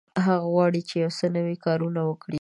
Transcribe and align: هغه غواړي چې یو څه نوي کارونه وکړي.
هغه 0.25 0.45
غواړي 0.53 0.81
چې 0.89 0.95
یو 1.03 1.11
څه 1.17 1.25
نوي 1.35 1.57
کارونه 1.65 2.01
وکړي. 2.09 2.29